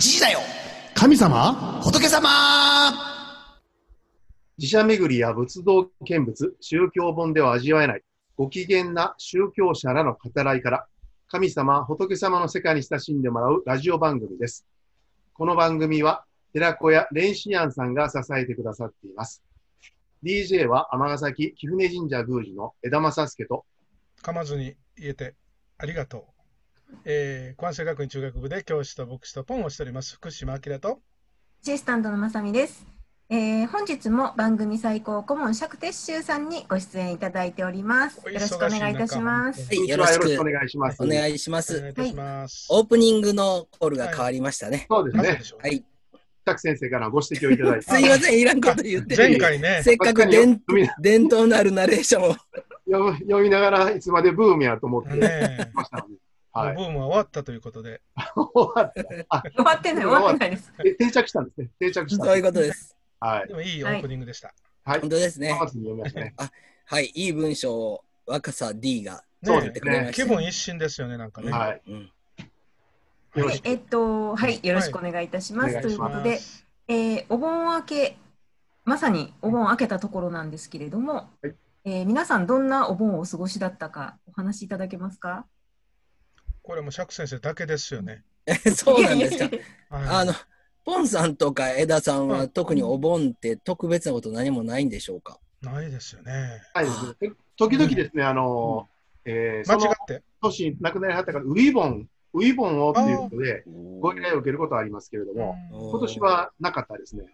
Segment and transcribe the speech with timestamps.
[0.00, 0.40] 時だよ
[0.94, 1.80] 神様？
[1.84, 2.30] 仏様
[4.56, 8.02] 自社巡りや仏道見物、宗教本では味わえない、
[8.34, 10.86] ご機嫌な宗教者らの語らいから、
[11.28, 14.66] 神様、仏様の世界に親しんでもらうラジオ番組です。
[15.34, 16.24] この番組は、
[16.54, 19.42] 寺子屋蓮子庵さんが支えてくださっています。
[20.24, 23.66] DJ は尼崎貴船神社宮司の枝正助と、
[24.22, 25.34] 噛まずに言えて
[25.76, 26.39] ありがとう。
[27.04, 31.00] えー、関西学院中学部で教師と牧師とポンをしております福島明と
[31.62, 32.86] アシスタントのまさみです。
[33.28, 38.20] えー、本日も番組最高顧問釈徹宗さんにご出演いただいております。
[38.24, 39.68] およろしくお願いいたします。
[39.68, 41.02] はい、よろしくお願いします。
[41.02, 41.76] お願いします。
[41.76, 42.66] お願いいたします。
[42.70, 44.86] オープニングのコールが変わりましたね。
[44.90, 45.84] そうですねはい。
[46.44, 47.82] 拓先生からご指摘をいただいて。
[47.92, 49.16] すいません、いらんこと言って。
[49.16, 50.60] 前回ね、せっかく伝
[51.00, 52.36] 伝統のあるナレーションを。
[53.20, 56.08] 読みながらいつまでブームやと思ってねましたので。
[56.08, 56.76] もうはい。
[56.76, 58.00] ブームは終わったということで、
[58.34, 60.72] 終わったあ終わってない、終わってないです。
[60.84, 61.70] え定着したんですね。
[61.78, 62.42] 定着したんそういう。
[62.42, 62.96] ことです。
[63.20, 63.54] はいで。
[63.54, 64.52] もいいオープニングでした。
[64.84, 65.00] はい。
[65.00, 65.52] 本当ですね
[66.14, 66.34] ね。
[66.86, 71.52] はい、いい文章を若さ D がそうねですね気分一新ですよね、なんかね。
[71.52, 71.82] はい。
[71.86, 72.12] うん。
[73.36, 73.66] よろし、く。
[73.66, 75.74] はいえっと、はい、よろしくお願いいたします。
[75.74, 76.40] はいということで、
[76.88, 78.16] えーお盆明け、
[78.84, 85.46] まさにお盆明けたところなんですけれども、はいえー皆さんどんなお盆をお過ごしだったかお話しいただけますか？
[86.70, 88.22] これも釈先生だけですよね。
[88.76, 89.50] そうなんですか。
[89.90, 90.32] あの、
[90.84, 95.40] ポンさんとか枝さんはうん特にお盆って特別なこと何もないんでしょうか？
[95.62, 96.62] ないですよね。
[96.72, 97.32] はいですね。
[97.56, 98.88] 時々ですね、あの、
[99.24, 100.22] えーその間違って。
[100.42, 103.64] 年亡くなりはったから、ウィボン、ウィボンをということで、
[103.98, 107.24] ご依頼を受けることはありますけれども、うん今年はなかったですね。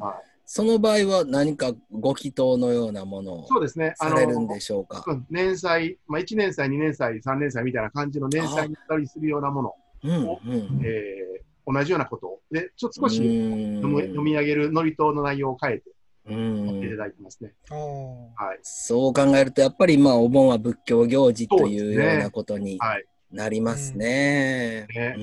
[0.00, 0.33] はい。
[0.46, 3.94] その場合は何かご祈祷のようなものをそうですね。
[3.98, 5.04] あされるんので、しょうか？
[5.06, 10.80] うん年祭、まあ、1年祭、2年祭、3年祭みたいな感じの年祭にったりするようなもの、うんうん。
[10.84, 15.84] えー同じようなことを、で、ちょっと少しう読み上げる祝詞の内容を変えて
[16.26, 17.54] うんいただいてますね。
[17.70, 18.58] はい。
[18.62, 23.04] そう考えると、やっぱりまあお盆は仏教行事というようなことにはい。
[23.32, 24.86] なりますね。
[24.94, 25.22] ねうん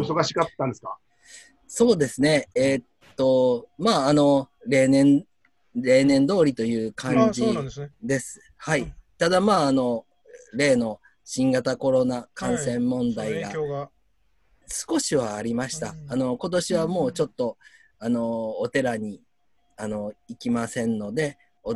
[0.00, 0.94] 忙しかったんですか？
[1.66, 2.48] そうですね。
[2.54, 2.84] えーっ
[3.16, 5.24] と、まあ、あの、例年、
[5.74, 7.90] 例年通りというあ感ー、じですね。
[8.02, 8.40] です。
[8.58, 8.94] はいうん。
[9.16, 10.04] ただ、まあ、あの、
[10.52, 13.90] 例の新型コロナ感染問題が。
[14.70, 15.90] 少しはありました。
[15.90, 17.56] うんあの、今年はもうちょっと、
[17.98, 19.22] あの、お寺に、
[19.78, 21.74] あの、行きませんので、お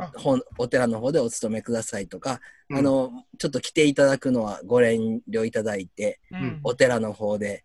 [0.57, 2.39] お寺の方でお勤めくださいとか、
[2.69, 7.63] うんあの、ちょっと来ていただくのはご遠慮いただいて、うんお寺の方で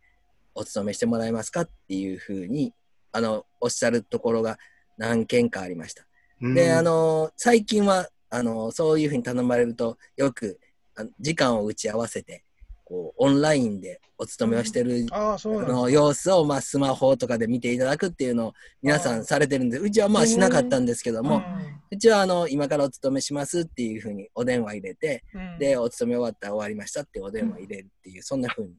[0.55, 2.73] お勤めしてもらえますかっていうふうに、
[3.13, 4.59] あの、おっしゃるところが
[4.99, 6.05] 何件かありました。
[6.43, 6.55] うん。
[6.55, 10.61] で、あ、の、最近は、あの、そういうふうに頼まれると、よく、
[10.95, 12.45] あの時間を打ち合わせて、
[12.85, 21.43] こう、オンラインでお勤めをしてる、ああ、そうなんですの様子を、まあ、スマホとかで見ていただくっていうのを皆さんされてるんで、うちはまあしなかったんですけども、
[21.91, 25.59] うちはあの、今からお勤めしますっていうふうにお電話入れて、うん。
[25.59, 28.73] で、お勤め終わったら終わりましたってお電話入れるっていう、そんなふうに。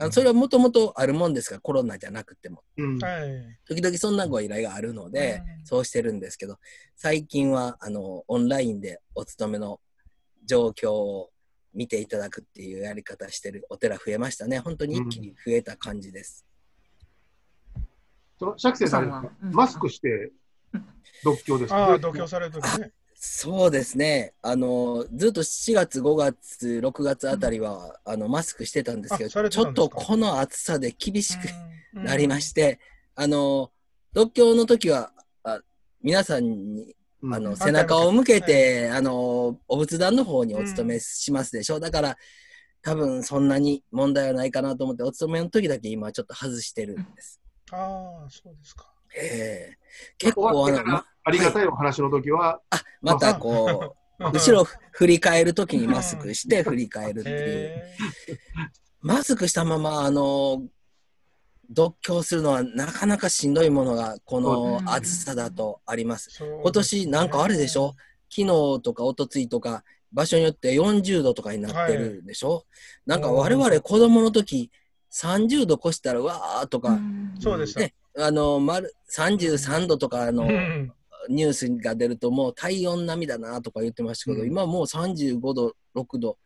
[0.00, 1.56] あのそれはもともとあるもんですか？
[1.56, 2.64] ら、コロナじゃなくても。
[2.78, 3.58] うんはい。
[3.66, 6.58] 時々そんなご依頼があるので、うんそうしてるんですけど、
[6.96, 9.78] 最近は、あの、オンラインでお勤めの
[10.46, 11.30] 状況を
[11.74, 14.58] 見ていただくっていうやり方してるお寺増えましたね。
[14.58, 16.44] 本当に一気に増えた感じです。
[18.38, 20.32] その、釈生さんマスクして
[21.22, 21.76] 独協ですか？
[21.76, 22.92] ああ、同居されるときね。
[23.22, 24.32] そうですね。
[24.40, 31.44] あの、ずっと4月、5月、6月あたりは、あの、マスクしてたんですけど、ちょっとこの暑さで厳しく
[31.94, 32.80] うんなりまして、
[33.14, 33.70] あの、
[34.14, 35.60] 独協の時は、あ
[36.02, 41.78] 皆さんにうんあの、ん背中を向けて、あの、お仏壇の方にお勤めしますでしょ。
[41.78, 42.16] だから、
[42.80, 47.38] 多分そんなに問題はないかなと思って、お勤めの時だけ今ちょっと外してるんです。
[47.70, 48.89] ああ、そうですか。
[49.16, 49.78] ええ。
[50.18, 54.32] 結構あの、ま、ありがたはいいお話の時は、あ、またこう、うん。
[54.32, 57.66] 後ろ振り返る時にマスクして振り返るっていう。
[57.66, 57.84] へ
[59.00, 60.62] マスクしたまま、あの、
[61.70, 66.42] 独協するのはなかなかしんどいものが、この暑さだとあります。
[66.42, 67.94] ー今年なんかあれでしょ？
[68.28, 72.64] 昨日とか一昨日とか場所によって40度とかになってるでしょ、
[73.06, 74.70] なんか我々子供の時
[75.12, 76.98] 30度越したらうわーとか、
[77.40, 77.80] そうでした。
[77.80, 80.92] ね、あの、丸33度とかあの、うん
[81.28, 86.38] ニュースが出るともう体温並みだなとか言ってましたけど、うん今もう35度、6度、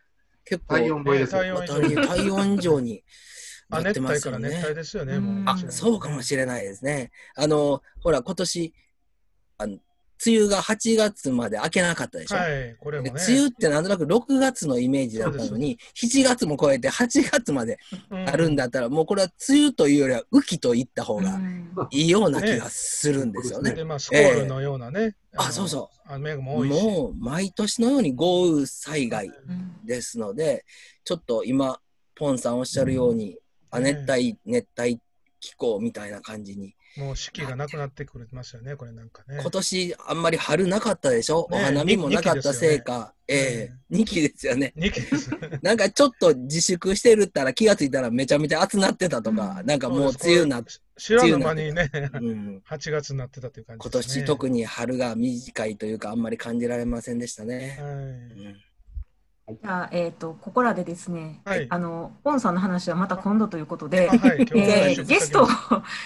[0.45, 3.05] 結構体温超えですよ体温以上体体温以上に
[3.71, 4.49] あ、なって熱帯からね。
[4.51, 5.55] 熱帯ですよね、うんもう。
[5.55, 7.13] あ、そうかもしれないですね。
[7.35, 8.75] あの、ほら、今年、
[9.59, 9.79] あの、
[10.25, 12.37] 梅雨が8月まで明けなかったでしょ。
[12.37, 13.25] はい、これもでね。
[13.29, 17.79] 梅雨ってなんとなく6月のイメージだったのに、7月も超えて8月まで
[18.11, 23.73] うんあるんだったら、もうこれは梅雨というよりは雨季と言った方がうんいいような気がするんですよね。
[23.73, 25.15] で、まあ、スコールのようなね。
[25.37, 26.11] あ、そうそう。
[26.11, 26.15] う。
[26.15, 26.83] 雨も多いし。
[26.83, 30.65] もう毎年のように豪雨災害うんですので、
[31.05, 31.79] ちょっと今、
[32.15, 33.37] ポンさんおっしゃるように、
[33.71, 35.01] 亜熱帯、熱帯
[35.41, 39.39] 気候みたいな感じに、もう四季がなくなってくれてますよね、これなんかね。
[39.41, 44.73] 今年あんまり春なかったでしょ、ねお花見もなかったせいか、二期ええ2期ですよね。
[44.77, 45.31] 二期です。
[45.63, 50.63] なんかちょっと自粛してるったら気がついたらめちゃめちゃ暑なってたとか、うんなんかもう梅雨な、
[50.97, 54.23] 知らぬ間にね、うん、8月になってたという感じ今ですね。
[54.23, 57.77] 年特に春が短いというかあんまり感じられませんでしたね。
[57.81, 57.93] はい。
[57.93, 58.64] うん
[59.47, 65.49] じゃあ、えっ、と、ここらでですね、はいあの、ポンさんの話はまた今度ということで、あはい、えーゲストを、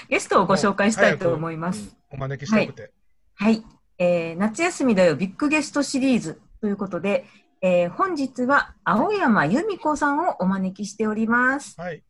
[0.09, 1.81] ゲストをご紹介したいと思います。
[1.81, 2.91] うんお招きしたくて。
[3.35, 3.63] はい、
[3.99, 7.27] えー夏休みだよビッグゲストシリーズということで、
[7.61, 11.81] えー本日は青山由美子さんをお招きしております。
[11.81, 12.03] はい。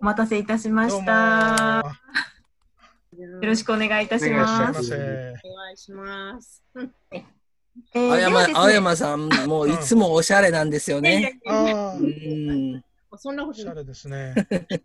[0.00, 1.82] お待たせいたしました。
[1.82, 3.20] ー。
[3.20, 4.72] よろしくお願いいたしま。
[4.72, 4.94] ますせ。
[4.96, 6.64] お願いします。
[7.94, 11.38] えー青山ではですね青山さん、もういつもおしゃれなんですよね。
[11.46, 12.82] う、ん
[13.18, 13.68] そんなことない。
[13.68, 14.34] おしゃれですね。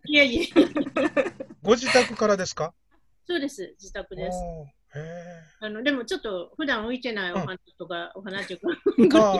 [0.06, 0.42] いやいや、
[1.62, 2.72] ご自宅からですか？
[3.26, 4.38] そうです、自宅です。
[5.60, 8.62] あのでもちょっと普段置いてないお花とか、お花とか、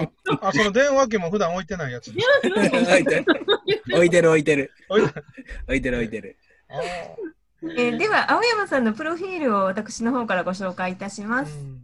[0.02, 0.08] え。
[0.42, 2.26] ああ、その電話機も普段置いてないやつです。
[3.94, 5.24] 置いてる置いてる置いてる
[5.66, 6.36] 置いてる置いてる。
[6.68, 11.56] あえーでは青山さんのプロフィールを私の方からご紹介いたしあます。
[11.58, 11.82] うん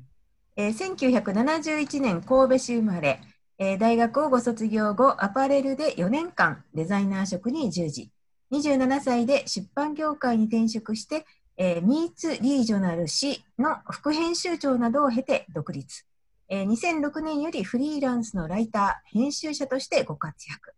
[0.57, 3.21] えー1971年神戸市生まれ、
[3.59, 8.11] えー大学をご卒業後、アパレルで4年間デザイナー職に従事。
[8.53, 16.05] 27歳で出版業界に転職して、えー、ミーツ・リージョナル誌の副編集長などを経て独立。
[16.49, 20.73] えー2006年よりフリーランスのライター、編集者としてご活躍。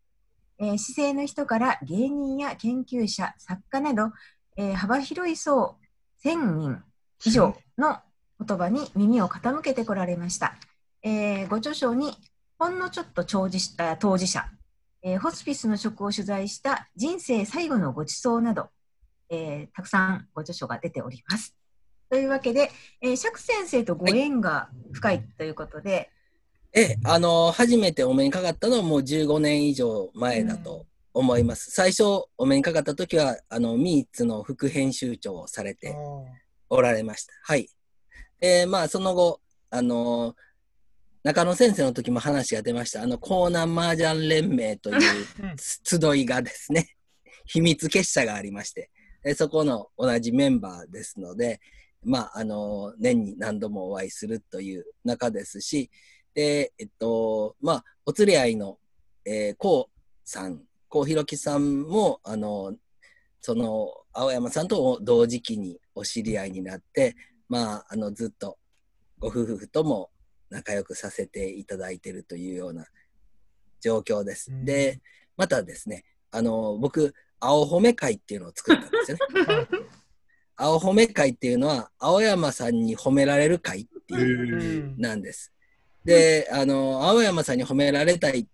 [0.58, 4.11] えー、姿勢の人から芸人や研究者、作家など、
[4.56, 5.76] えー幅広い層
[6.25, 6.82] 1000人
[7.26, 7.99] 以上の
[8.44, 10.56] 言葉に耳を傾けてこられました。
[11.02, 12.14] えーご著書に、
[12.58, 14.46] ほんのちょっと長寿した当事者、
[15.02, 18.68] えーホスピスの職を取材した人生最後のご馳走など、
[19.30, 21.54] えーたくさんご著書が出ております。
[22.08, 26.10] というわけで、えー釈先生とご縁が深いということで、
[26.72, 30.84] ええ、あの、初めてお目にかかったのはもう15年以上前だと
[31.14, 31.70] 思います。
[31.70, 32.02] 最初
[32.36, 35.96] お目にかかった時は、あの、ミーツの副編集長をされあてー
[36.68, 37.32] おられました。
[37.44, 37.70] はい。
[38.40, 39.40] で、まあ、その後、
[39.70, 40.34] あの、
[41.22, 43.02] 中野先生の時も話が出ました。
[43.02, 44.98] あの、江南麻雀連盟という
[45.42, 46.96] うん集いがですね、
[47.46, 48.90] 秘密結社がありまして、
[49.22, 51.60] でそこの同じメンバーですので、
[52.04, 55.90] まあ、あの、年に何度もお会いするという中ですし、
[56.32, 58.78] で、えっと、まあ、お連れ合いの、
[59.24, 62.72] えー、こうさん、こうひろきさんも、あの、
[63.40, 67.16] その、青山さんと同時期にお知り合いになって、
[67.48, 68.58] まあ、あの、ずっと
[69.19, 70.10] ご夫婦とも
[70.50, 72.87] 仲良くさせていただいているというような
[73.81, 74.50] 状況です。
[74.50, 75.00] うんで、
[75.37, 79.54] またですね、あの、僕、青褒め会っていうのを作ったんですよね。
[79.54, 79.69] は い
[80.58, 85.52] 青褒め会っていうのは、青山さんに褒められる会ってへいううんなんです。
[86.04, 88.49] で、あの、青山さんに褒められたい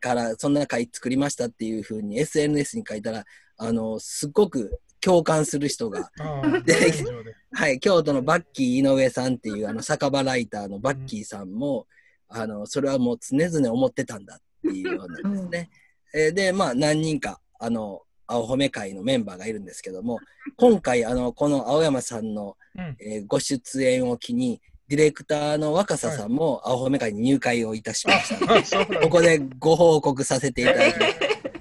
[0.00, 3.24] から、そんな会作りましたっていうふうに SNS に書いたら、
[3.58, 11.86] あの、すっごく共感する人が、あーで現状ではい、京都のバッキー井上さんっていう、あの、酒場ライターのバッキーさんも、
[12.28, 15.70] あの、それはもう常々思ってたんだっていうようなんですね。
[16.14, 20.18] えーで、まあ、何人か、あの、青褒め会のメンバーがいるんですけども、
[20.56, 28.54] 今回、あの、この青山さんの、うんえーご出演を機に、ディレクターの若狭さんも青褒め会に入会をいたしました。
[28.54, 31.06] あ そうなんだここでご報告させていただきま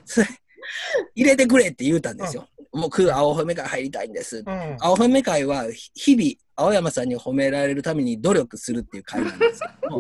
[0.06, 0.14] す。
[0.16, 0.28] そ れ
[1.16, 2.48] 入れてくれって言うたんですよ。
[2.76, 4.44] 僕、青褒め会入りたいんです。
[4.46, 10.00] うん青褒め会はひ日々、青山さんに褒められるために努力するっていう会なんですけど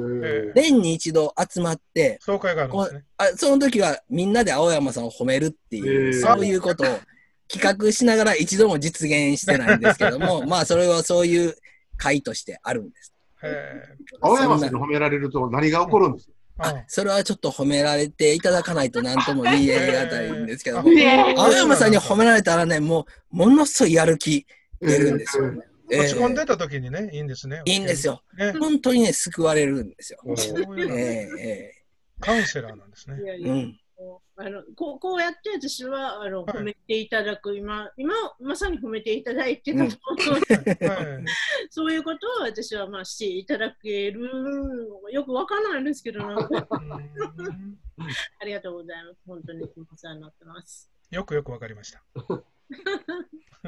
[0.55, 3.03] 年に一度集まって、総会があるんですね。
[3.17, 6.99] あその時はみんなで青山さんを褒めるっていう、そういうことを
[7.47, 11.55] 企画しながら一度も実現してないんですけども、 まあそれはそういう
[11.97, 13.13] 会としてあるんです。
[13.43, 13.83] へ
[14.21, 16.31] 青山さんに褒められると何が起こるんですか？
[16.31, 20.89] ーあそれはちょっと褒められていただかないと何とも言えがたいんですけども、
[21.37, 24.45] あ青山さんに褒められたらね、もうものすごいやる気
[24.79, 25.51] 出るんですよ。
[25.91, 27.61] え落ち込んえでた時にね、いいんですね。
[27.65, 28.23] いいんですよ。
[28.37, 28.53] ね。
[28.53, 30.19] 本当にね、救われるんですよ。
[30.77, 31.85] えええ
[32.19, 33.25] カウンセラーなんですねい。
[33.25, 33.79] やいやうん。
[34.37, 36.57] あのこうこうやって私はあのはい。
[36.57, 39.97] 褒めていただく、今今まさに褒めていただいてると、
[40.85, 41.25] はい。
[41.69, 44.29] そういうことを私はまあしていただける
[45.11, 46.33] よくわかんないんですけど、な。
[46.35, 47.77] んかうん。
[48.41, 49.21] ありがとうございます。
[49.25, 50.91] 本当にお世話になってます。
[51.11, 52.03] よくよくわかりました。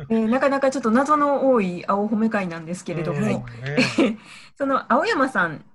[0.09, 3.25] えーなかなかちょっと謎の多い青褒め会なんですけれども、うん。
[3.25, 3.45] ね。
[4.55, 5.65] その青山さん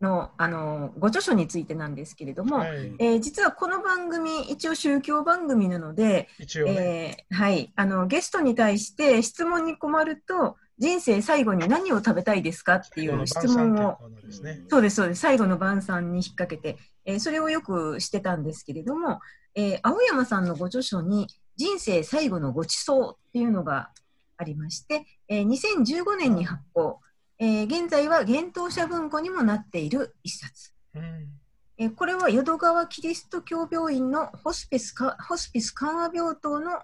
[0.00, 13.98] のあのご著書についてなんですけれども、はい、えー実はこの番組、一応宗教番組なので、一応ね、えーはい、あのゲストに対して質問に困ると、人生最後に何を食べたいですかっていう質問を、
[14.42, 14.64] ね。
[14.68, 19.20] そうです、そうです、最後の晩餐に引っ掛けて、えーそれをよくしてたんですけれども、
[19.54, 23.90] えー青山さんのご著書に、人生最後のごちそうっていうのが
[24.38, 27.00] ありまして、えー2015年に発行、
[27.40, 30.72] えー現在は幻冬舎文庫にもなっている一冊。
[30.94, 31.02] うん
[31.78, 36.82] えーこれは淀川キリスト教病院のホスピスかホスピス緩和病棟の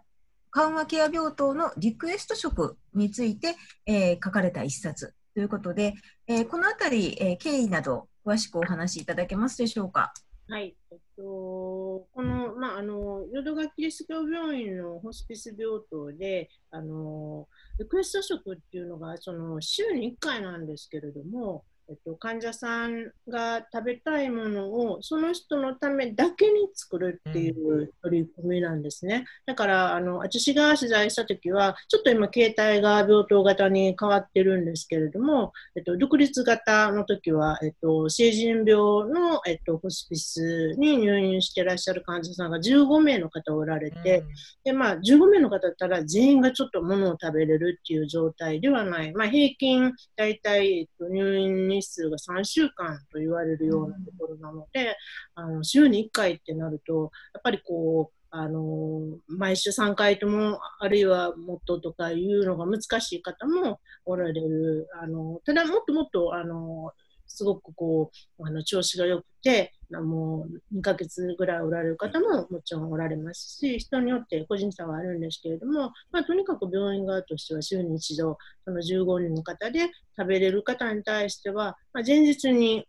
[0.50, 5.92] 緩和ケア病棟のリクエスト食について、えー書かれた一冊ということで、
[6.26, 10.14] えーこのあたり、えー経緯など詳しくお話しいただけますでしょうか？
[10.48, 10.74] はい。
[10.90, 29.24] えっと、この、まあ、あの、淀川キリスト教病院のホスピス病棟で、あの、リクエスト食っていうのが、その、週に1回なんですけれども、えっと、患者さんが食べたいものをその人のためだけに作るっていう取り組みなんですね。
[29.46, 38.76] だからあの私が取材した時はちょっと今形態が病棟型に変わってるんですけれども、えっと、独立型の時は、えっと、成人病
[39.08, 44.24] の、えっと、ホスピスに入院してらっしゃる患者さんが15名の方おられて、
[44.64, 49.12] で、まあ、15名の方だったら全員がちょっと物を食べれるっていう状態ではない。
[49.12, 54.96] まあ、平均、だいたい、えっと、入院日数が3週間と言われるようなところなので、
[55.34, 64.88] あの週に1回ってなると、やっぱりこう、あの毎週3回とも、あるいはもっととかいうのが難しい方もおられる。
[65.00, 66.92] あのただ、もっともっと、あの
[67.26, 82.86] すごくこう、あの調子が良くて、もう2ヶ月ぐらいおられる方ももちろんおられますし、人によって個人差はあるんですけれども、まあ、とにかく病院側としては週に一度、その15人の方で食べれる方に対しては、まあ、前日に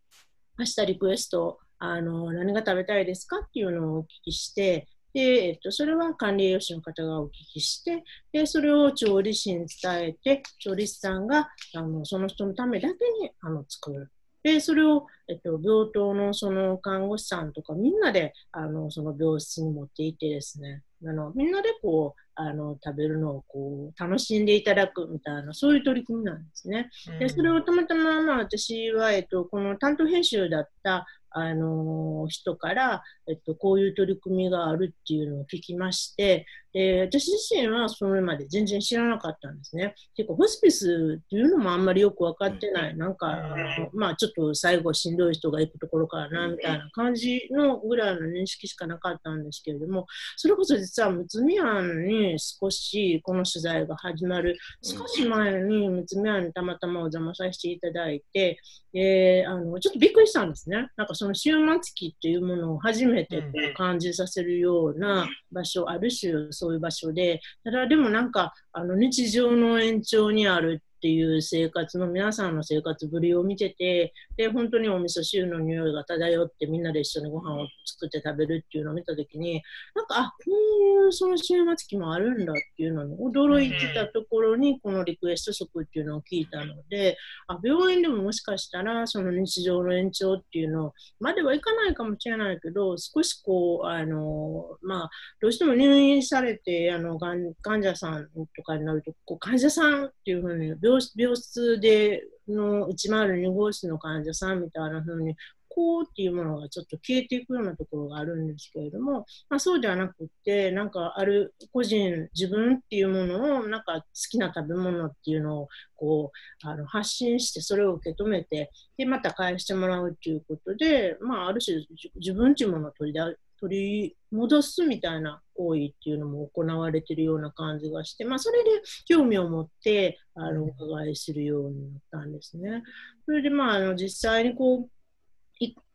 [0.57, 14.11] 明日リクエスト、あの何が食べたいですかっていうのをお聞きして、で、えっと、それは管理栄養士の方がお聞きして、で、それを調理師に伝えて、調理師さんがあのその人のためだけにあの作る。
[14.47, 26.89] で、それを、えっと、病棟のその看護師さんとかみんなであのその病室に持って行ってですね、あのみんなでこうあの食べるのをこう楽しんでいただくみたいな、そういう取り組みなんですね。
[27.19, 39.95] で、それをたまたま、まあ、私は、えっと、この担当編集だった、あの人から、えっと、こういう取り組みがあるっていうのを聞きまして、で私自身はそれまで全然知らなかったんですね。
[40.15, 54.57] ていうか、ホスピスっていうのもあんまりよく分かってない、なんか、あのまあ、ちょっと最後しんどい人が行くところからなみたいな感じのぐらいの認識しかなかったんですけれども、それこそ実はむつみ庵に少しこの取材が始まる。
[54.81, 58.59] 少し前にむつみ庵にたまたまお邪魔させていただいて、
[58.93, 60.87] であのちょっとびっくりしたんですね。
[60.95, 79.63] なんかその終末期っていうものを初めてこう感じさせるような場所、ある種そういう場所で、ただでもなんかあの日常の延長にあるっていう生活の皆さんの生活ぶりを見てて、で、本当にお味噌汁の匂いが漂ってみんなで一緒にご飯を作って食べるっていうのを見たときに、
[79.95, 87.17] なんか、あ、こういうその終末期もあるんだっていうのに驚いてたところに、このリクエスト食っていうのを聞いたので、
[87.47, 95.09] あ、病院でももしかしたらその日常の延長っていうのまではいかないかもしれないけど、少しこう、あの、まあ、
[95.41, 105.35] どうしても入院されて、あの、がん患者さんとかになると、こう患者さんっていうふうに病、病室での102号室の患者さんみたいなふうに、
[105.77, 123.19] こうっていうものがちょっと消えていくようなところがあるんですけれども、まあ、そうではなくって、なんかある個人、自分っていうものを、なんか好きな食べ物っていうのをこうあの発信して、それを受け止めて、で、また返してもらうっていうことで、まあ、ある種自分っていうものを取り
[123.59, 128.69] 取り戻すみたいな行為っていうのも行われてるような感じがして、まあ、それで
[129.05, 132.83] 興味を持ってあのお伺いするようになったんですね。
[133.25, 134.89] それで、まあ、あの実際にこう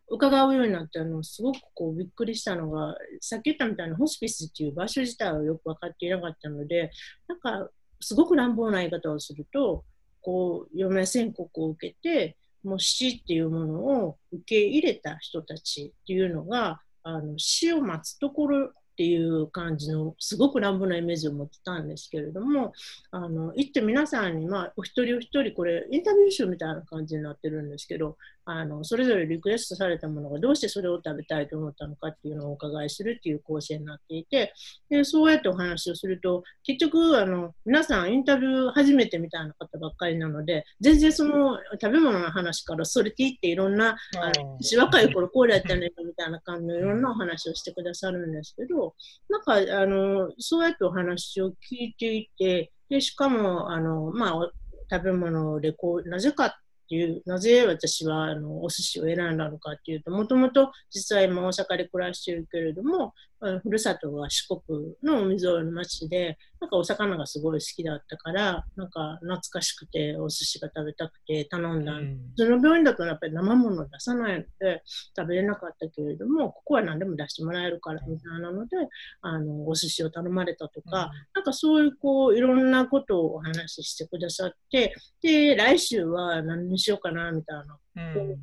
[0.08, 6.90] 伺うようになったのすごくこうびっくりしたのがさっき言ったみたいなホスピスっていう場所自体はよく分かっていなかったので
[7.28, 9.84] なんかすごく乱暴な言い方をすると
[10.20, 13.74] こう余命宣告を受けてもう死っていうもの
[14.06, 22.72] を受け入れた人たちっていうのがあの死を待つところっていう感じのすごく乱暴なイメージを持ってたんですけれども
[23.10, 34.52] あの行って皆さんに、まあ、お一人お一人これインタビュー集みたいな感じになってるんですけどあのそれぞれリクエストされたものがどうしてそれを食べたいと思ったのかっていうのをお伺いするっていう構成になっていて
[34.90, 48.81] でそうやってお話をすると結局あの皆さんインタビュー初めてみたいな方ばっかりなので全然その食べ物の話からそれていっていろんなあの私若い頃こうやったねみたいな感じのいろんなお話をしてくださるんですけど
[49.28, 54.50] なんかあのそうやってお話を聞いていてでしかもあの、まあ、
[54.90, 56.52] 食べ物でこうなぜかっ
[56.88, 63.14] ていうなぜ私はあのお寿司を選んだのかっていうともともと実は今大阪で暮らしてるけれども
[63.62, 71.94] ふるさとが四国の海沿いの町で、なんかお魚がすごい好きだったから、なんか懐かしくてお寿司が食べたくて頼んだ。
[71.94, 74.82] うん、その病院だとやっぱり生もの出さないので
[75.16, 78.76] 食べれなかったけれども、ここは何でも出してもらえるからみたいなので、
[79.22, 87.78] あのお寿司を頼まれたとか、うんかそういうこういろんなことをお話ししてくださって、で、来週は何にしようかなみたいな。
[87.96, 88.38] うん、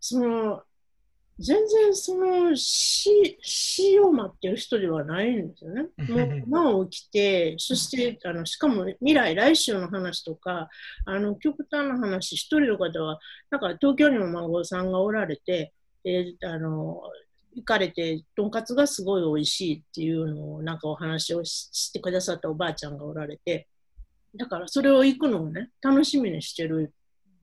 [0.00, 0.62] その
[1.38, 5.86] 全然その死死を待ってる人ではないんですよね。
[6.46, 10.68] もう起きて、そしてあのしかも未来、来週の話とか、
[11.04, 17.02] あの極端な話、一人の方は、なんか東京にも孫さんがおられて、であの
[17.54, 23.68] 行かれて、とんかつがすごい美味しいっていうのを、なんかお話をしてくださったおばあちゃんがおられて、
[24.36, 26.92] だからそれを行くのをね、楽しみにしてる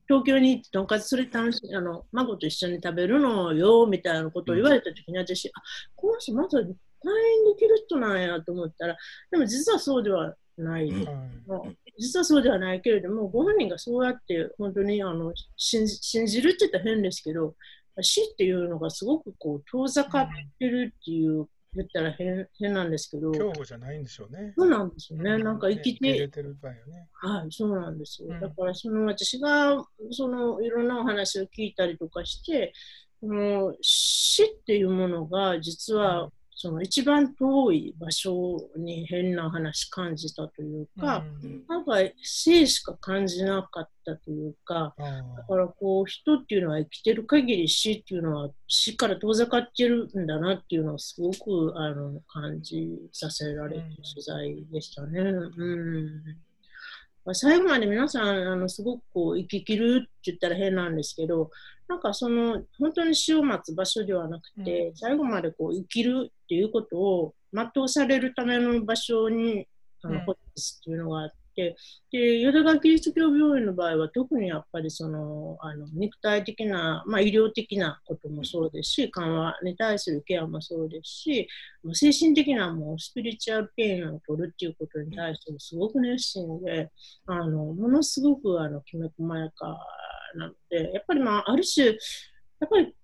[0.08, 5.62] 東京に行ってとんかつそれ楽しあの孫と一緒に食べるのよみたいなことを言われた時に私、うん、あ
[5.94, 6.74] この人まだ退院で
[7.58, 8.96] きる人なんやと思ったら
[9.30, 11.06] でも実はそうではない、うん、
[11.98, 17.54] 実はそうではないけれどもご本人がそうやって本当にあの信じるって言ったら変ですけど
[18.00, 23.30] 死っていうのがすごくこう遠ざかってるっていう言ったら変変なんですけど。
[23.30, 24.52] 恐怖じゃないんでしょうね。
[24.56, 25.30] そうなんですよね。
[25.32, 26.18] うん、なんか生きて。
[26.18, 27.08] ね、てる場合よね。
[27.12, 28.28] はい、そうなんですよ。
[28.30, 32.72] うん、だからその私がそのいろんなお話を聞いたりとかして、
[33.20, 53.82] この死っていうものが実はその一番遠い場所に変な話感じたというか、うん、なんか生しか感じなかったというか、だからこう人っていうのは生きてる限り死っていうのは死から遠ざかってるんだなっていうのはすごくあの感じさせられる
[54.14, 55.20] 取材でしたね。
[55.20, 56.45] うん
[57.34, 61.50] 最後まで皆さん、あのすごくこう生き切るって言ったら変なんですけど、
[61.88, 69.66] なんかその本当に死を待つ場所ではなくて、うん、最後までこう生きるっていうことを全うされるための場所に
[70.02, 71.76] あの、ホスピスっていうのがあって、
[72.12, 81.48] で、淀川キリスト教病院の場合は特にやっぱりその、あの肉体的な、まあ、医療的なこともそうですし、緩和に対するケアもそうですし、
[81.92, 86.90] 精神的なもうスピリチュアルペインを取るっていうことに対してもすごく熱心で、
[87.26, 89.78] あのものすごくあのきめ細やか
[90.36, 91.96] なので、やっぱりまあ、ある種、やっ
[92.70, 92.94] ぱり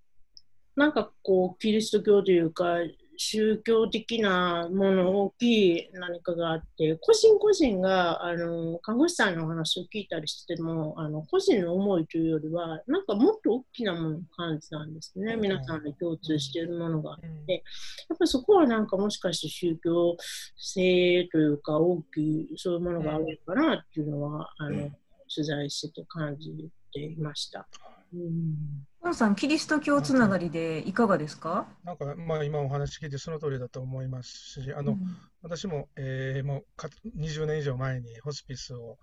[0.77, 2.79] なんかこう、キリスト教というか、
[3.17, 15.37] 宗教的なもの大きい何かがあって個人個人があの看護師さんの話を聞いたりしてもあの個人の思いというよりはなんかもっと大きなものを感じたんですね。
[15.37, 17.65] 皆さんで共通しているものがあって。
[18.09, 20.17] やっぱりそこはなんかもしかして宗教
[20.57, 24.91] 性というか大きいそういうものがあるのかなっていうのはあの
[25.35, 27.67] 取材してて感じていました。
[28.15, 28.87] うん。
[28.87, 31.67] ポンさん、キリスト教つながりでいかがですか？
[31.85, 34.31] なんか、まあ、今お話聞いてその通りだと思います
[34.63, 34.99] し、あの、うん、
[35.43, 38.99] 私も、えー、もうか20年以上前にホスピスを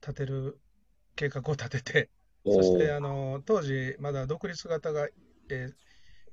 [0.00, 0.60] 建てる
[1.14, 2.10] 計画を立てて、
[2.44, 5.08] そしてあの当時、まだ独立型が、
[5.50, 5.72] えー、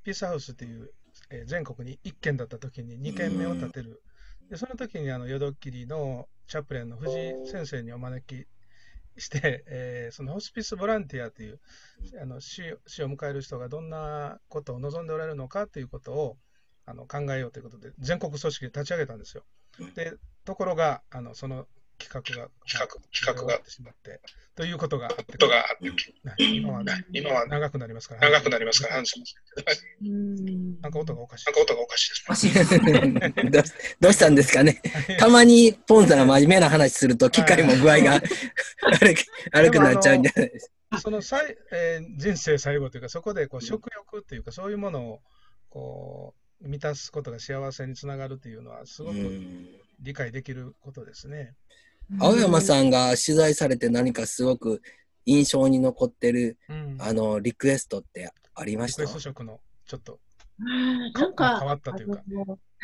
[0.02, 0.90] ピースハウスっていう、
[1.30, 4.02] えー、全国に1軒だった時に2軒目を建てる。
[4.50, 8.46] でその時にあの、ヨドッキリのチャプレンの藤井先生にお招き
[9.16, 11.60] して、えー、そのホスピスボランティアという
[12.20, 16.36] あの死死を迎える人がどんなことを望んでおられるのかということを
[16.86, 19.44] あの考えようということで全国組織で立ち上げたんですよ。
[19.94, 21.66] でところがあのその
[21.98, 24.20] 企画が企画企画がってしまって
[24.56, 26.44] ということがあってことがあって。
[26.44, 29.02] 今は、ね、今は長くなりますから長くなりますからな
[30.88, 31.46] んか音がおかしい。
[31.46, 32.06] なんか音がおかし
[32.46, 32.78] いです
[33.50, 33.62] ど
[34.00, 34.80] どうしたんですかね。
[35.18, 38.14] たまにポンさんが真面目な話すると機械も具合が
[38.82, 41.00] 悪く悪くなっちゃうんじゃないですか。
[41.00, 45.20] その最、えー、人生最後というかそこでこう食欲っていうかそういうものを
[45.68, 49.16] こう満たすことが幸せにつながるというのはすごく
[50.00, 51.54] 理解できることですね。
[52.20, 54.82] 青山さんが取材されて何かすごく
[55.26, 59.02] 印象に残ってる、うん、あのリクエストってありました？
[59.02, 60.18] リクエスト色のちょっと。
[60.58, 62.22] なんか変わったというか。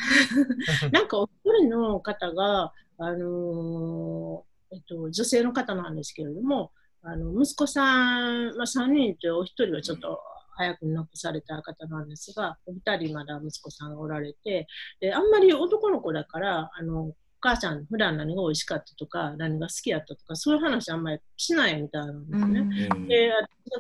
[0.93, 10.21] なんかお一人の方が、あのー、えっと、女性の方なんですけれども、あの息子さん、まあ、3人とお一人はちょっと
[10.57, 14.67] 早く亡くされた方なんですが、お二人まだ息子さんがおられて、
[15.01, 22.89] であんまり男の子だから、あのお母さん、普段何が美味しかったとか、何が好きやったとか、そういう話あんまりしないみたいなんですね。
[22.91, 23.33] うん、で、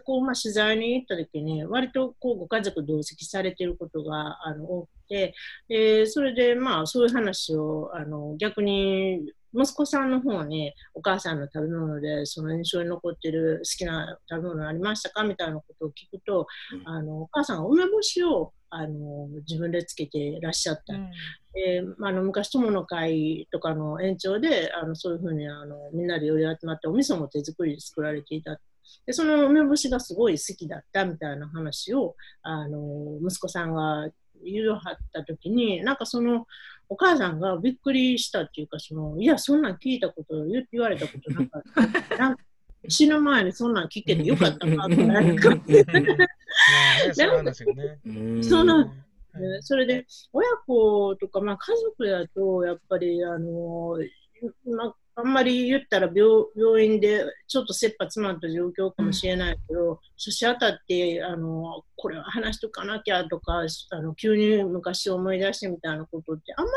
[0.06, 5.34] こう、まあ、取材に行った時に、割とこうご家族同席されていることがあの多くて、
[5.68, 9.20] でそれで、まあ、そういう話をあの逆に
[9.52, 21.10] 息子さんの方にお母さんの食べ物でその印象に残ってる好きな食べ物ありましたかみたいなことを聞くと、うん、あのお母さんが梅干しをあの自分でつけていらっしゃった、うん、
[21.52, 28.58] であの昔友の会とかの延長であのそういうふうにあのみんなで寄り集まってお味噌も手作りで作られていた。
[29.06, 34.08] でその梅干しがすごい好きだったみたいな話をあの息子さんが
[34.44, 34.80] 言うはっ
[35.12, 36.46] た時になんかその
[36.88, 41.62] お母さんがびっくりしたっていうかそのいやそんなん聞いたこと言われたことなかっ
[42.08, 42.16] た。
[42.18, 42.42] なんか
[42.88, 44.86] 死ぬ前にそんなん聞けてよかったな
[47.10, 48.90] ってなんかそうなん
[49.60, 53.96] それで親子とか、まあ、家族だとやっぱりあの、
[54.66, 66.72] まあ、あんまり言ったら病病院でちょっと切羽詰まった状況かもしれないけど、うん、差し当たってあのこれは話しとかなきゃとかあの急に昔思い出してみたいなことってあんま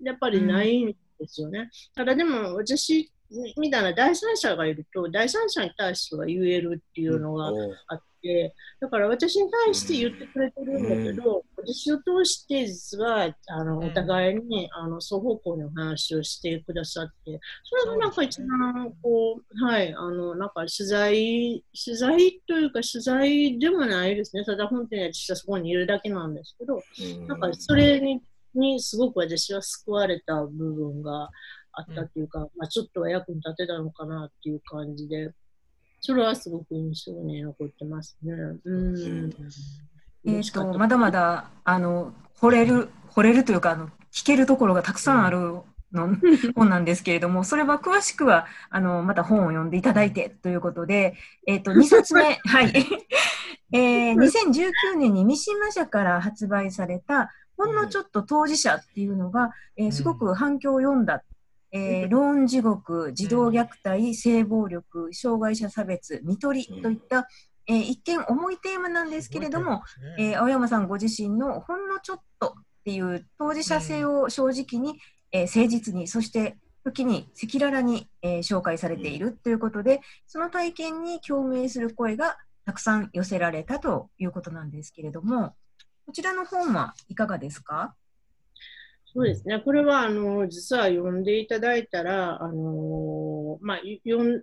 [0.00, 0.96] りやっぱりないんで
[1.26, 1.58] すよね。
[1.58, 3.10] うん、ただでも私
[3.58, 7.52] みたいな第三者がいると第三者に対しては言えるっていうのが
[7.88, 24.44] あって、だから私に対して言ってくれてるんだけど、私を通して実はあのお互いにあの双方向の話をしてくださってそれがなんか一番こうはいあのなんか取材取材というか取材でもないですね。
[24.44, 26.82] ただ本当に私はそこにいるだけなんですけど、
[27.26, 28.20] なんかそれに
[28.54, 31.28] にすごく私は救われた部分が
[31.78, 35.32] あったっていうか、まあ、ちょっとは役に立てたのかなっていう感じで。
[36.00, 38.32] それはすごく印象に残ってますね。
[38.64, 39.32] うん。
[40.24, 45.60] えーと、まだまだあの惚れる惚れるというかあの聞けるところがたくさんある
[45.92, 46.16] の、
[46.54, 51.14] 本なんですけれどもそれは詳しくはあのまた本を読んでいただいてということで、
[51.46, 52.72] えーと、2冊目 はい、
[53.72, 61.22] えー、2019年に三島社から発売された「ほんのちょっと当事者」っていうのが、えー、すごく反響を読んだ
[61.70, 67.28] えー、ローン地獄、児童虐待、性暴力、障害者差別、看取りといった、
[67.66, 69.82] えー、一見重いテーマなんですけれども、
[70.16, 74.98] ね、えー、青山さんご自身のほんのちょっとっていう当事者性を正直に、
[75.32, 85.54] えー、誠実に、そして時に赤裸々に、えー、紹介されているということで、その体験に共鳴する声がたくさん寄せられたということなんですけれども、
[86.06, 87.94] こちらの本はいかがですか？
[89.14, 89.60] そうですね。
[89.60, 94.42] これは、あの、実は呼んでいただいたら、あの、まあ、読ん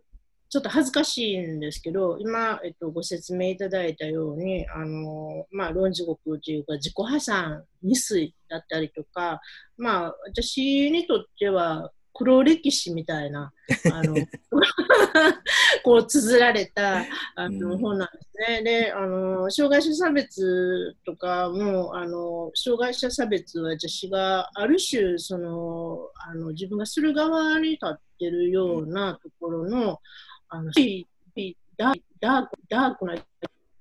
[0.50, 9.42] ちょっと恥ずかしいんですけど、今、えっと、ご説明いただいたように、あの、まあ、論地獄というか、自己破産未遂だったりとか、
[9.78, 13.52] まあ、私にとっては、黒歴史みたいな、
[13.92, 14.16] あの、
[15.84, 17.04] こう綴られた
[17.36, 18.64] あの本なんですね。
[18.64, 30.00] で、あの、障害者差別とかも、あの、障害者差別は私がある種、その、あの、自分がする側に立ってるようなところの、
[30.48, 33.16] あの、ダーク、ダークな、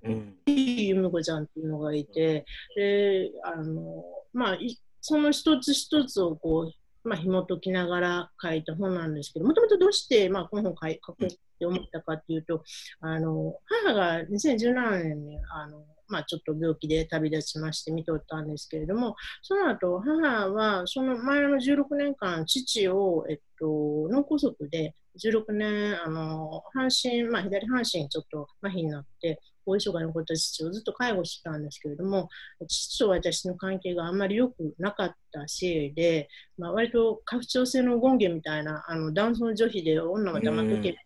[0.03, 2.45] うん、ゆむこちゃんっていうのがいて、
[2.75, 4.59] で、あの、まあ、
[5.01, 12.63] その一つ一つをこう、まあ、紐解きながら書いた本なんですけど、もともとどうして、まあ、この本を書こうって思ったかっていうと、
[13.01, 23.67] あの、母が2017年に、あの、まあ、ちょっと病気で旅立ちまして見とったんですけれども、その後、母は、その前の16年間、父を、えっと、
[24.11, 32.29] 脳梗塞で、16年、あの、半身、まあ、左半身ちょっと麻痺になって、後遺症が残った父をずっと介護してたんですけれども、
[32.69, 41.05] 父と私の関係があんまり良くなかったせいで、まあ、割と拡張性の権限みたいな、あの男尊女卑で女は黙っとけみたい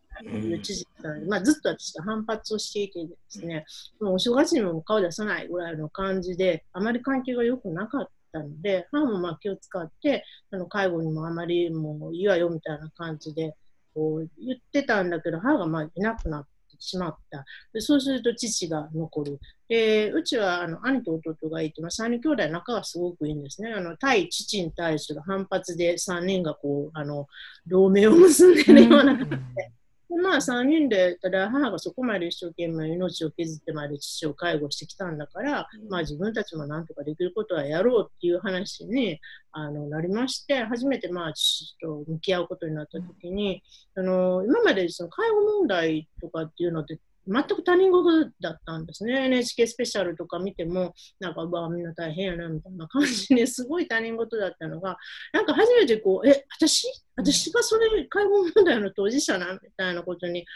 [0.52, 3.64] う知事だったので、まあ、ずっと私と反発をしていてですね、
[4.00, 13.54] もうお正月にも顔出さないぐらいの感じで、あまり関係が良くなかったので、母もまあ気を使って、あの介護にもあまりもういいわよみたいな感じで、
[13.94, 17.44] こう言ってたんだけど、母がまあいなくなって、しまった。
[17.72, 19.40] でそうすると父が残る。
[19.68, 23.72] でうちはあの兄と弟がいて、まあ、3人兄弟仲がすごくいいんですね。
[23.72, 27.26] あの対父に対する反発で3人がこうあの
[27.66, 29.77] 同盟を結んでるような形で。
[30.10, 39.20] まあ3人で、ただ母がそこまで一生懸命命を削ってまで父を介護してきたんだから、まあ自分たちもなんとかできることはやろうっていう話に
[39.52, 43.62] あのなりまして、初めてまあ父と向き合うことになった時に、
[43.96, 49.26] あの今までその介護問題とかっていうのって全く他人事だったんですね。
[49.26, 54.96] NHK スペシャルとか見ても、なんか、わみんな大変やな、みたいな感じですごい他人事だったのが、
[55.32, 56.88] なんか初めてこう、え、私？
[57.16, 60.46] 私がそれ、介護問題の当事者な、みたいなことに、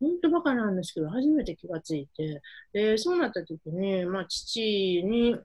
[0.00, 2.42] 本当バカなんですけど、初めて気がついて、
[2.72, 4.60] で、そうなった時に、まあ、父
[5.04, 5.36] に、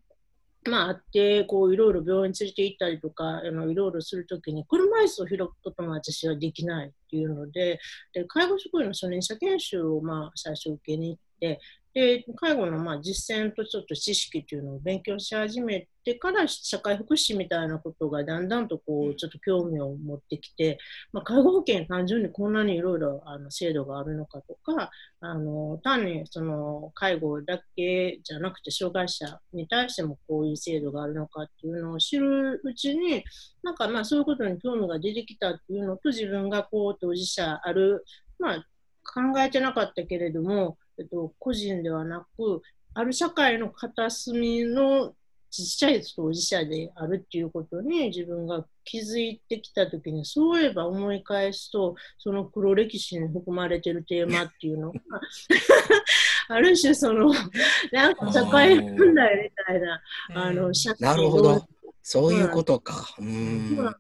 [0.66, 7.80] まあ、あって、こう、いろいろ病院連れて行ったりとか、あのいろいろするときに、車椅子を開くことも私はできないっていうので、
[8.14, 11.60] で介護職員の初任者研修を、まあ、最初受けに行って、
[11.98, 20.78] で介護のまあ実践とちょっと知識というのを勉強し始めてから社会福祉みたいなことがだんだんとこうちょっと興味を持ってきて、
[21.12, 33.24] まあ、介護保険単純にこんなにいろいろ制度があるのかとかあの単にその介護だけじゃなくて障害者に対してもこういう制度があるのかっていうのを知るうちに
[33.64, 38.06] なんかまあそういうことに興味が出てきたっていうのと自分がこう当事者ある、
[38.38, 38.66] まあ、
[39.04, 42.62] 考えてなかったけれどもえっと、個人ではなく、
[42.94, 45.14] ある社会の片隅の
[45.50, 55.00] ちっちゃい当事者であるっていうことに自分が気づいてきたときに、そういえば思い返すと、その黒歴史に含まれてるテーマっていうのが
[56.50, 57.32] ある種その、
[57.92, 60.02] なんか社会問題みたいな、
[60.36, 61.68] あの、社会なるほど。
[62.02, 63.16] そういうことか。
[63.20, 63.96] うん。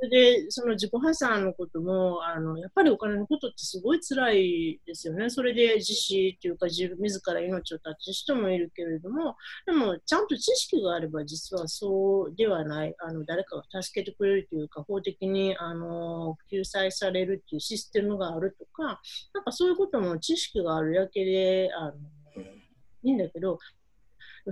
[0.00, 0.10] それ
[0.44, 5.28] で、その自己破産のことも、あの、やっぱりお金のことってすごい辛いですよね。
[5.28, 9.34] それで自死っていうか、自分、自ら命を絶つ人もいるけれども、
[9.66, 19.00] でも、ちゃんと知識があれば、実はそうではない、あの、誰かが助けてくれるというか、法的に、あの、救済されるっていうシステムがあるとか、
[19.34, 21.94] なんかそういうことも知識があるだけで、あの、
[23.02, 23.58] いいんだけど、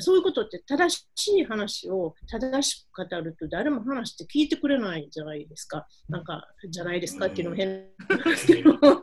[0.00, 5.86] そういうことって正しい話を正しく語ると誰も話して聞いてくれないじゃないですか。
[6.08, 9.02] なんか、じゃないですかっていうのも変なんですけど、なん。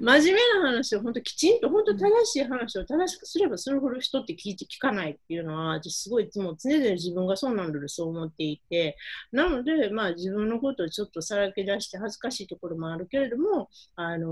[0.00, 8.96] 真面目な話を本当きちんと本当正しい話を正しくすればするほど人って聞いて聞かないっていうのはすごいいつも常々自分がそうなんだとそう思っていて。
[9.32, 14.26] なのでまあ自分のことをちょっとさらけ出して恥ずかしいところもあるけれどもあの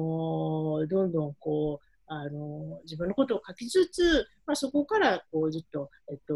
[0.84, 6.34] ー、どんどんこうあの自分のことを書きつつ、まあ、そこからこうずっと、えっと、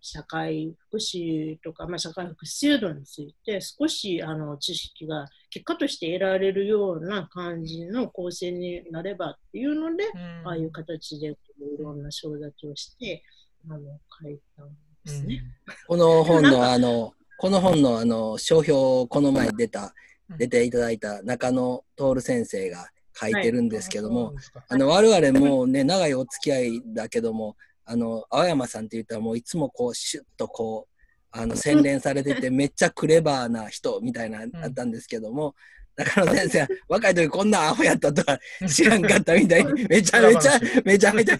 [0.00, 11.36] 社会福祉とか、まあ、社会福祉制度について少しあの知識が結果として得られるような感じの構成になればっていうので、うん、ああいう形でい
[11.78, 13.22] ろんな承諾をして
[13.68, 13.80] あの
[14.22, 14.68] 書いたん
[15.04, 15.42] ですね。
[15.66, 19.94] うん、この本の あのこの本のあの商標この前出た、
[20.38, 24.34] 出ていただいた中野徹先生が書いてるんですけども、はい、
[24.68, 30.92] あの我々もね 長いお付き合いだけどもあの青山さんって言ったらもういつもこうシュッとこう
[31.30, 35.54] あの洗練されてて めっちゃクレバーな人みたいなだったんですけども、
[35.96, 41.38] 中野先生は 若い時こんなアホやったとは知らんかったみたいにめちゃめちゃめちゃめちゃ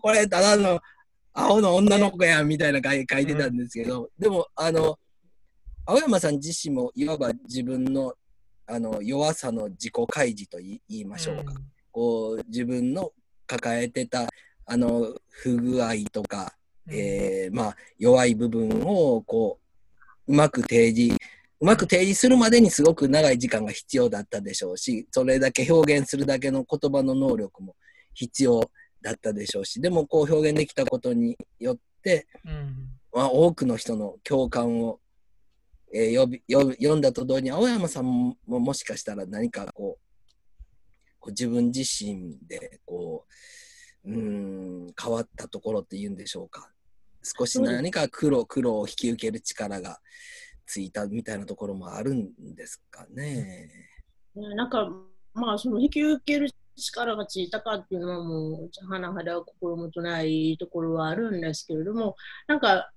[0.00, 0.80] これただの
[1.34, 4.98] アホの女の子やんみたいな書いてたんですけど、でもあの
[5.86, 8.14] 青山さん自身もいわば自分の
[8.66, 13.12] あの弱さの自己開示と言いましょうか、うん、こう自分の
[13.46, 14.26] 抱えてた
[14.66, 16.54] あの不具合とか、
[16.86, 19.58] うん、えー、まあ、弱い部分をこ
[20.26, 21.16] ううまく提示
[21.60, 27.74] うまく提示するまでにすごく長い時間が必要だったでしょうしそれだけ表現するだけの言葉の能力も
[28.14, 34.98] 必要だったでしょうしでもこう表現できたことによって、うん、まあ、多くの人の共感を
[35.96, 40.04] えー、び読んだと同時に青山さんももしかしたら何かこう
[41.20, 43.24] こう自分自身でこ
[44.04, 46.68] ううん変わったところっていうんでしょうか。
[47.22, 50.00] 少し何か苦労苦労を引き受ける力が
[50.66, 53.70] ついたみたいなところもあるんですかね。
[54.34, 54.90] なんか
[55.32, 62.16] まあその引き受ける力がついたかっていうのはもう甚だ心もとないところはあるんですけれども
[62.48, 62.90] なんか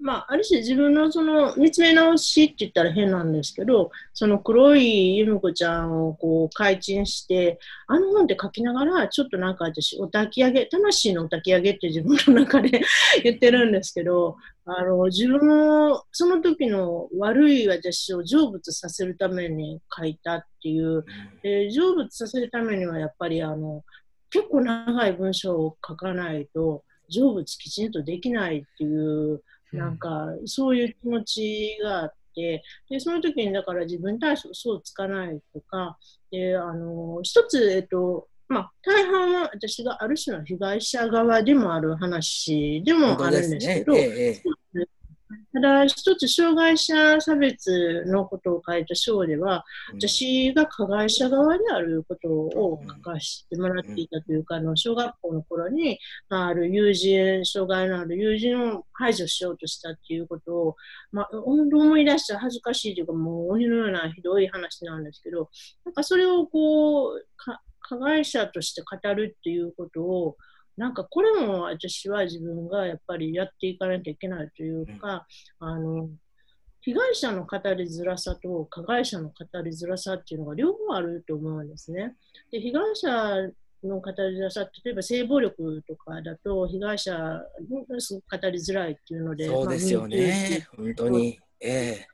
[0.00, 7.58] まあ、ある種自分のその見つめ直しって言ったら変なんですけど、その黒い由美子ちゃんをこう開陳して、
[7.88, 12.80] あの本って書きながら、ちょっとなんか私、お焚き上げ、魂のお焚き上げって自分の中で
[13.24, 21.04] 言ってるんですけど、あの自分のその時の悪い私を成仏させるために書いたっていう、
[21.42, 23.82] で成仏させるためにはやっぱりあの
[24.30, 35.98] 結構長い文章を書かないと成仏きちんとできないっていうなんか、そういう気持ちがあって、で、その時にだから自分に対して嘘をつかないとか、
[36.30, 43.98] で、あの、一つ、えっと、まあ、大半は私がある種の被害者側でもある話でもあるんですけど、ね。
[44.00, 44.42] え
[44.74, 44.88] え、
[45.52, 60.76] ただ一つ障害者差別のことを書いた章では、うん、私が加害者側であることを書かせてもらっていたというか、あの小学校の頃に、まあ、ある友人、障害のある友人を排除しようとしたっていうことを、
[61.12, 65.50] まあ、思い出したら恥ずかしいというか、もう鬼のようなひどい話なんですけど、
[65.84, 67.26] なんかそれをこう、
[67.80, 70.36] 加害者として語るっていうことを、
[70.78, 75.26] なんかこれも私は自分がやっぱりやっていかなきゃいけないというか、
[75.60, 76.08] うん、あの
[76.80, 82.14] 被害者の語りづらさと加害者の語りづらさっていうのが両方あると思うんですね。
[82.50, 83.08] で被害者
[83.84, 87.42] の語りづらさ例えば性暴力とかだと被害者が
[87.98, 92.08] すごく語りづらいっていうのでそうですよね、まあ、本当に、ええ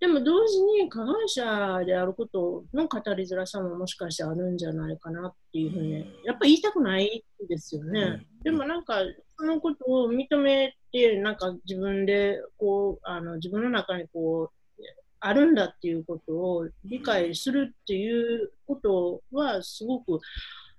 [0.00, 5.92] でも同時に加害者であることの語りづらさももしかしてあるんじゃないかなっていうふうに、
[6.24, 8.00] やっぱり言いたくないですよね。
[8.00, 9.00] うん、でもなんか、
[9.38, 14.82] そのことを認めて、なんか自分で、こう、あの自分の中にこう、
[15.20, 20.18] あるんだっていうことを理解するっていうことは、すごく、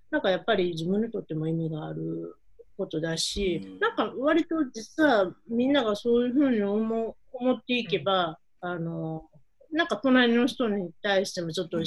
[0.10, 2.38] なんかやっぱり自分にとっても意味がある
[2.76, 9.26] ことだし、うん、なんか割と実はみんながそういうふうに思思っていけば、あの、
[9.72, 11.80] なんか隣の人に対してもちょっと、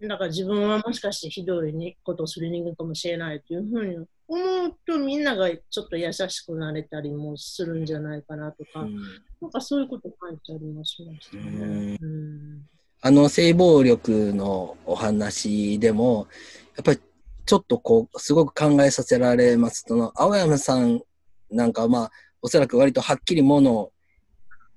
[0.00, 8.96] なんか自分はもしかしてひどいことをする人間かもしれないというふうに思うとみんながちょっと優しくなれたりもするんじゃないかなとか、うん、
[9.42, 11.98] なんかそういうこと書いてありましましたね。
[12.00, 12.62] うん、
[13.02, 16.28] あの性暴力のお話でも
[16.76, 17.00] やっぱり
[17.44, 19.84] ちょっとこうすごく考えさせられます。
[19.84, 21.02] との青山さん
[21.50, 23.92] なんかまあおそらく割とはっきりものを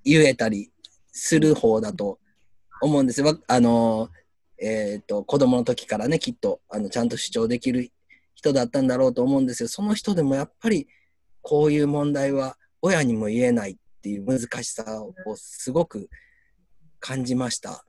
[0.03, 0.72] 言えたり
[1.13, 2.19] する方だと
[2.81, 3.39] 思うんですよ。
[3.47, 4.09] あの、
[4.59, 7.91] えっ、ー、と、子供の時からね、きっと、あの、ちゃんと主張できる
[8.35, 9.69] 人だったんだろうと思うんですよ。
[9.69, 10.87] その人でもやっぱり、
[11.41, 16.09] こういう問題は親にも言えないっていう難しさをすごく
[16.99, 17.85] 感じました。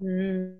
[0.00, 0.58] うん、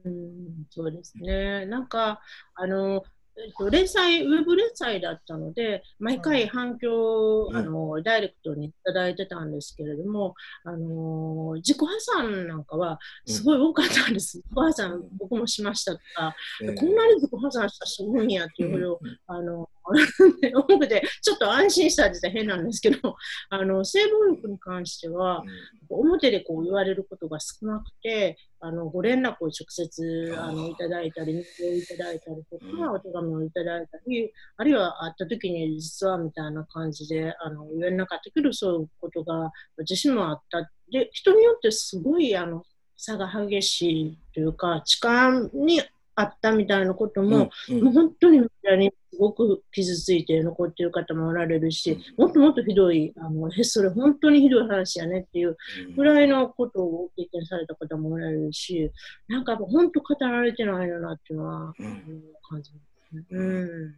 [0.71, 1.67] そうですね。
[1.67, 2.21] なんか、
[2.55, 3.03] あの、
[3.37, 14.39] えっと、連載、ウェブ連載だったので、毎回反響、うん、あの、ダイレクトにいただいてたんですけれども、あの、自己破産なんかはすごい多かったんです。
[14.39, 23.17] うん、自己破産僕もしましたとか、えー、こんなに自己破産した人多いんやっていうほど、うん、あの、多くて、ちょっと安心したって言ったら変なんですけど、
[23.51, 25.43] あの、性暴力に関しては、
[25.89, 40.71] 表でこう言われることが少なくて、あの、ご連絡を直接、あの、いただいたり、日報をいただいたりとか、お手紙をいただいたり、あるいは会った時に実はみたいな感じで、あの、言えなかったけど、そういうことが私もあった。
[40.91, 42.65] で、人によってすごい、あの、
[42.97, 45.83] 差が激しいというか、痴漢に
[46.17, 55.57] あったみたいなことも、うんうん、もう本当にメディアにすごく傷ついて残っている方もおられるし、もっともっとひどい、あのそれ本当にひどい話やねっていう
[55.97, 58.91] ぐらいのことを経験された方もおられるし、
[59.29, 62.79] なんか本当語られてないよなっていうのは、うん、感じま
[63.11, 63.25] すね。
[63.31, 63.95] うん。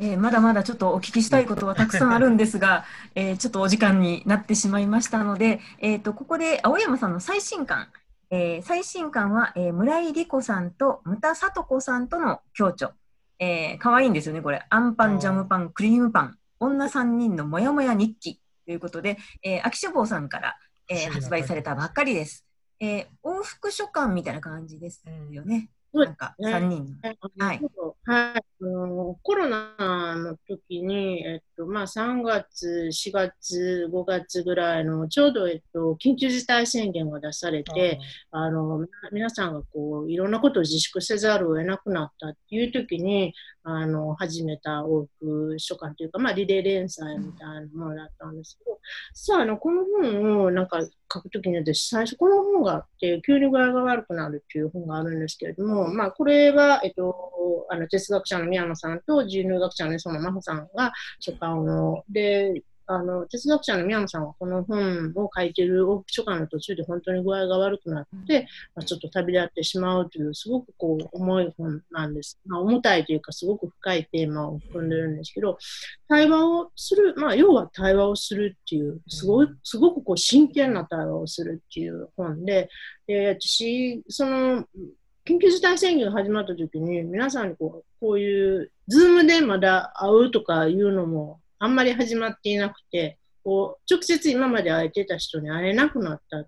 [0.00, 2.84] えー、まだまだちょっとお聞きしたいことはたくさんあるんですが、
[3.14, 7.88] えー、ちょっとお時間になってしまいましたので、えーと、ここで青山さんの最新刊、
[8.30, 12.94] えー、最新刊は、えー、村井理子さんと牟田聡子さんとの共著。
[13.40, 14.64] えー、かわいいんですよね、これ。
[14.68, 20.56] アンパン、ジャムパン、クリームパン、女3人のもやもや日記ということで、えー、秋書房さんから、
[20.88, 22.46] えー、発売されたばっかりです。
[22.78, 25.70] えー、往復書簡みたいな感じですよね。
[25.92, 27.60] なんか3人、はい。
[28.04, 28.42] はい、
[29.22, 48.78] コロナの時に、えっとまあ、3月、4月、5月ぐらいのちょうど、えっと、緊急事態宣言が出されて、あの皆さんがこういろんなことを自粛せざるを得なくなったっていう時にあの始めた往復書簡というか、まあ、リレー連載みたいなものだったんですけど、
[49.12, 50.80] さああのこの本をなんか
[51.12, 62.04] 書くときに私最初この本があって急に具合が悪くなるっていう本があるんですけれども、まあ、これは、えっと、あの哲学者の宮野さんと人類学者の磯野真帆さんが書簡を。
[62.08, 75.56] であの哲学者の宮野さんはこの本を書いているオープ書簡の途中で本当に具合が悪くなって、まあ、ちょっと旅立ってしまうというすごくこう重い本なんです、まあ、重たいというかすごく深いテーマを含んでるんですけど
[76.08, 82.70] 対話をする、まあ、要は対話をするっていうすごいすごくこう真剣な対話をするっていう本で
[83.06, 84.64] で私その
[85.24, 96.46] 緊急事態宣言が始まった時に皆さんにこうこういうズームでまだ会うとかいうのもあんまり始まっていなくて、こう直接今まで会えてた人に会えなくなった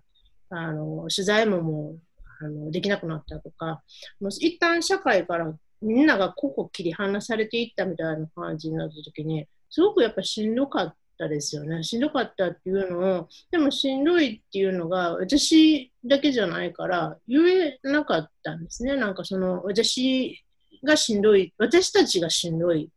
[0.49, 1.99] あの取材ももう
[2.45, 3.81] あのできなくなったとか
[4.19, 11.83] もう一旦社会からみんなが個々切り離されていったみたいな感じになった時にすごくやっぱしんどかったですよね。
[11.83, 18.95] しんどかったっていうのをでもしんどいっていうのが私だけじゃないから言えなかったんですね。
[18.95, 20.43] なんかその私
[20.83, 22.89] がしんどい私たちがしんどい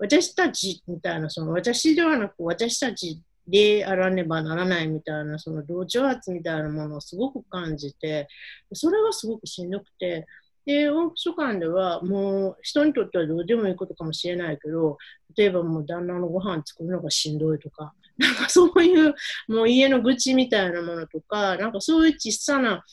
[0.00, 8.26] 私たちみたいなその私ではなく私たちであらねばならないみたいなその同調圧みたいなものをすごく感じて
[8.72, 10.26] それがすごくしんどくて
[10.64, 14.96] でオークション館ではもう人にとってはどうでもいいことかもしれないけど
[15.36, 19.14] 例えばもう旦那のご飯作るのがしんどいとか なんかそういう
[19.48, 22.84] もう家の愚痴みたいなものとかなんかそういう小さな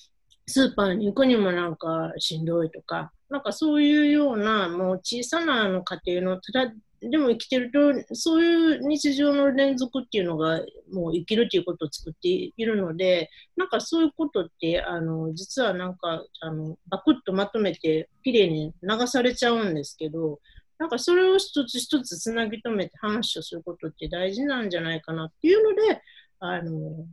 [0.47, 20.39] スーパーに行くにもなんかしんどいとかなんかそういうようなもう小さなあの家庭のただでも生きてると、そういう日常の連続っていうのが、もう生きるっていうことを作っているので、なんかそういうことって、あの、実はなんか、あの、バクッとまとめて、きれいに流されちゃうんですけど、
[20.79, 26.01] なんかそれを一つ一つつなぎ止めて話をすることって大事なんじゃないかなっていうので、
[26.39, 27.05] あの、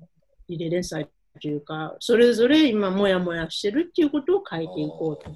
[0.48, 1.08] リレー連載
[1.40, 5.30] というか、それぞれ今もやもやしてるっていうことを書いていこうと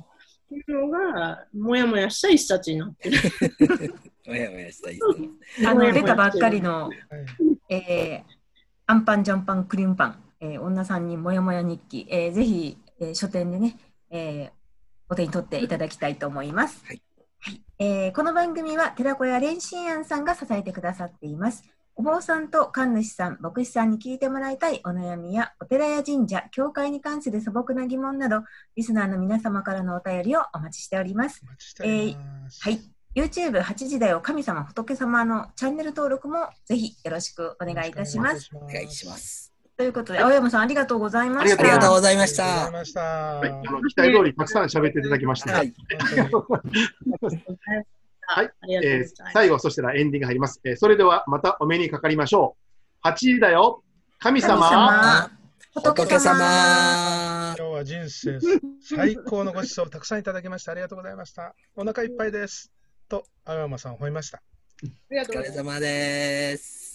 [0.55, 3.19] いうのが、もやもやした一冊になってる。
[4.29, 4.99] もやもやしたい。
[5.67, 6.91] あの出たばっかりの、
[7.69, 8.23] えー、
[8.87, 13.79] アンパンジャンパンクリームパン、えー、女さんにもやもや日記、えー、ぜひ、えー、書店でね、
[14.11, 14.51] えー、
[15.09, 16.85] お手に取っていただきたいと思います。
[16.87, 17.03] はい、
[17.41, 21.65] はいえー、この番組は寺子屋蓮心庵さんが支えてくださっています。
[21.97, 28.45] お坊さんと神主さん、牧師さんに聞いてもらいたいお悩みや、お寺や神社、教会に関する素朴な疑問など、
[28.77, 31.45] リスナーの皆様からのお便りをお待ちしております。
[31.45, 32.17] ますえー、
[32.61, 32.98] はい。
[33.15, 38.51] YouTube8 時だよ神様仏様のチャンネル登録もぜひよろしくお願いいたします。
[38.55, 39.53] お願いします。
[39.77, 41.63] ということで、青山さんありがとうございました。
[41.63, 42.43] ありがとうございました。
[42.45, 45.53] はい、あの期待通りたくさん喋っていただきました。
[45.53, 45.73] はい。
[48.31, 48.53] はい、
[48.83, 50.61] えー、最後、そしたらエンディング入ります。
[50.65, 52.69] えー、それではまたお目にかかりましょう。
[53.05, 53.85] 8時だよ
[54.19, 55.31] 神様
[55.73, 58.41] 仏様今日は人生
[58.83, 62.73] 最高のご馳走たくさんいただきましたありがとうございましたお腹いっぱいです
[63.09, 64.43] と青山さんを褒めました。
[65.11, 66.88] お疲れ様です。